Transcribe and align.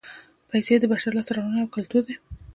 پیسې 0.49 0.73
د 0.79 0.83
بشر 0.91 1.11
لاسته 1.15 1.31
راوړنه 1.33 1.59
او 1.61 1.71
کولتور 1.73 2.01
دی 2.07 2.15